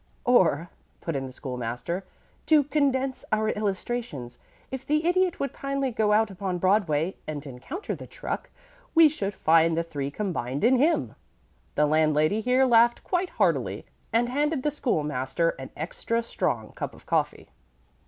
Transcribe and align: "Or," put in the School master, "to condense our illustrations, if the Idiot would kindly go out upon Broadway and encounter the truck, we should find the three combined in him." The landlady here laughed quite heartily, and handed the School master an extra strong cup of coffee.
"Or," 0.25 0.71
put 0.99 1.15
in 1.15 1.27
the 1.27 1.31
School 1.31 1.57
master, 1.57 2.03
"to 2.47 2.63
condense 2.63 3.23
our 3.31 3.49
illustrations, 3.49 4.39
if 4.71 4.83
the 4.83 5.05
Idiot 5.05 5.39
would 5.39 5.53
kindly 5.53 5.91
go 5.91 6.11
out 6.11 6.31
upon 6.31 6.57
Broadway 6.57 7.17
and 7.27 7.45
encounter 7.45 7.93
the 7.95 8.07
truck, 8.07 8.49
we 8.95 9.07
should 9.07 9.35
find 9.35 9.77
the 9.77 9.83
three 9.83 10.09
combined 10.09 10.63
in 10.63 10.77
him." 10.79 11.13
The 11.75 11.85
landlady 11.85 12.41
here 12.41 12.65
laughed 12.65 13.03
quite 13.03 13.29
heartily, 13.29 13.85
and 14.11 14.27
handed 14.27 14.63
the 14.63 14.71
School 14.71 15.03
master 15.03 15.49
an 15.59 15.69
extra 15.77 16.23
strong 16.23 16.71
cup 16.71 16.95
of 16.95 17.05
coffee. 17.05 17.49